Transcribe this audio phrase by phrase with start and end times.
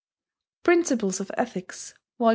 [0.63, 2.29] Principles of Ethics, Vol.